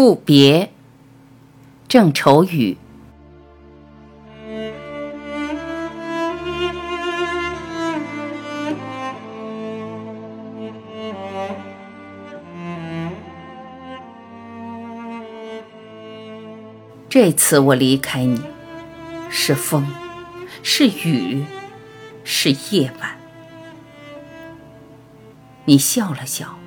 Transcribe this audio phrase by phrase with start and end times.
[0.00, 0.72] 赋别，
[1.86, 2.78] 郑愁予。
[17.10, 18.40] 这次我离开你，
[19.28, 19.86] 是风，
[20.62, 21.44] 是雨，
[22.24, 23.18] 是夜晚。
[25.66, 26.58] 你笑了笑，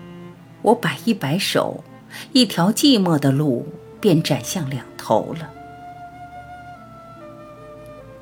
[0.61, 1.83] 我摆一摆手。
[2.31, 3.67] 一条寂寞的路
[3.99, 5.49] 便展向两头了。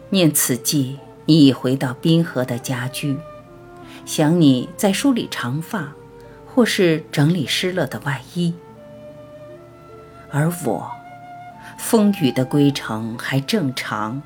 [0.09, 3.17] 念此际，你已回到滨河的家居，
[4.05, 5.93] 想你在梳理长发，
[6.45, 8.53] 或是整理湿了的外衣。
[10.29, 10.91] 而我，
[11.77, 14.21] 风雨的归程还正常，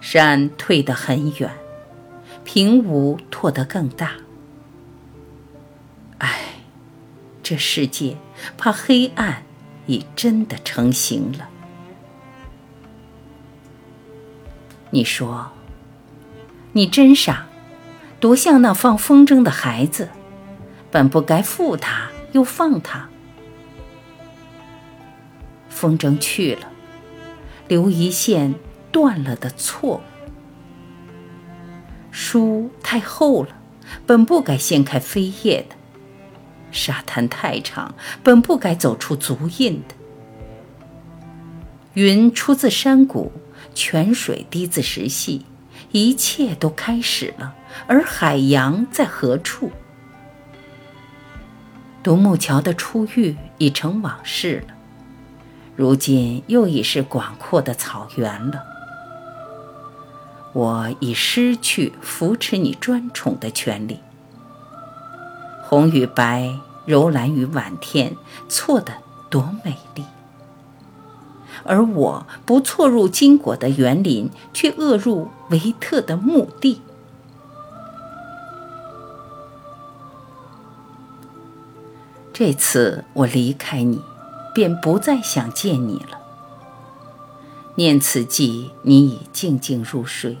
[0.00, 1.50] 山退得很远，
[2.42, 4.12] 平芜拓得更大。
[7.52, 8.16] 这世界
[8.56, 9.42] 怕黑暗
[9.84, 11.50] 已真的成型了。
[14.88, 15.52] 你说，
[16.72, 17.46] 你真傻，
[18.18, 20.08] 多像那放风筝的孩子，
[20.90, 23.10] 本不该负他又放他。
[25.68, 26.72] 风筝去了，
[27.68, 28.54] 留一线
[28.90, 30.00] 断了的错。
[32.10, 33.54] 书太厚了，
[34.06, 35.76] 本不该掀开扉页的。
[36.72, 39.94] 沙滩太长，本不该走出足印的。
[41.94, 43.30] 云出自山谷，
[43.74, 45.44] 泉水滴自石隙，
[45.90, 47.54] 一切都开始了。
[47.86, 49.70] 而海洋在何处？
[52.02, 54.74] 独木桥的初遇已成往事了，
[55.76, 58.62] 如今又已是广阔的草原了。
[60.52, 64.00] 我已失去扶持你专宠的权利。
[65.72, 68.92] 红与白，柔蓝与晚天，错的
[69.30, 70.04] 多美丽。
[71.64, 76.82] 而我不错入金果的园林，却恶入维特的墓地。
[82.34, 84.02] 这次我离开你，
[84.54, 86.20] 便不再想见你了。
[87.76, 90.36] 念此际，你已静静入睡，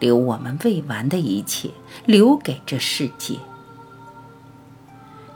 [0.00, 1.70] 留我们未完的一切，
[2.04, 3.38] 留给这世界。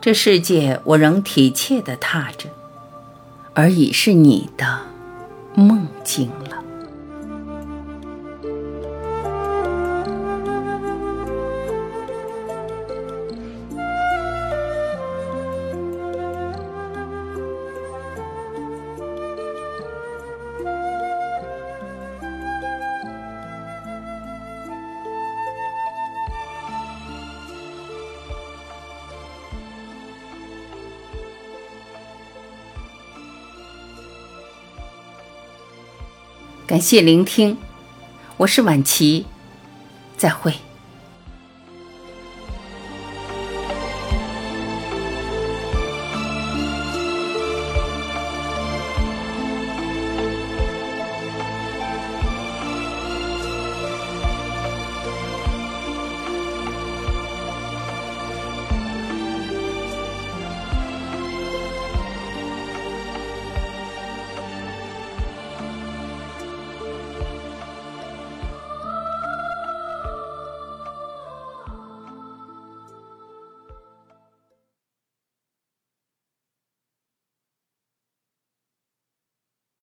[0.00, 2.48] 这世界，我仍体切地踏着，
[3.52, 4.80] 而已是你的
[5.54, 6.64] 梦境了。
[36.70, 37.58] 感谢聆听，
[38.36, 39.26] 我是晚琪，
[40.16, 40.54] 再会。